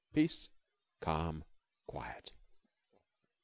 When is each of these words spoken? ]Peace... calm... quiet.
]Peace... 0.15 0.49
calm... 0.99 1.43
quiet. 1.85 2.31